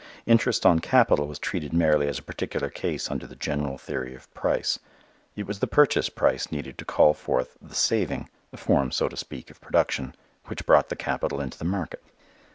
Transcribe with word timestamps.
Interest 0.25 0.65
on 0.65 0.79
capital 0.79 1.27
was 1.27 1.37
treated 1.37 1.73
merely 1.73 2.07
as 2.07 2.17
a 2.17 2.23
particular 2.23 2.71
case 2.71 3.11
under 3.11 3.27
the 3.27 3.35
general 3.35 3.77
theory 3.77 4.15
of 4.15 4.33
price. 4.33 4.79
It 5.35 5.45
was 5.45 5.59
the 5.59 5.67
purchase 5.67 6.09
price 6.09 6.51
needed 6.51 6.79
to 6.79 6.85
call 6.85 7.13
forth 7.13 7.55
the 7.61 7.75
"saving" 7.75 8.27
(a 8.51 8.57
form, 8.57 8.89
so 8.89 9.07
to 9.09 9.15
speak, 9.15 9.51
of 9.51 9.61
production) 9.61 10.15
which 10.45 10.65
brought 10.65 10.89
the 10.89 10.95
capital 10.95 11.39
into 11.39 11.59
the 11.59 11.65
market. 11.65 12.01